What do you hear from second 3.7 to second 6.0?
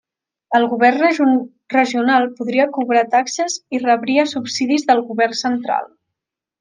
i rebria subsidis del govern central.